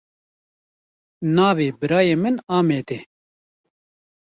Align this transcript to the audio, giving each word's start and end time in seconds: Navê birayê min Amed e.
Navê 1.35 1.67
birayê 1.79 2.15
min 2.23 2.35
Amed 2.59 2.87
e. 2.97 2.99